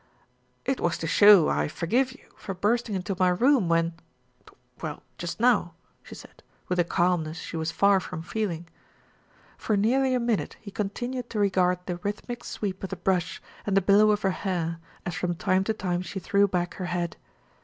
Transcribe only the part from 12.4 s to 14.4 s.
sweep of the brush and the billow of her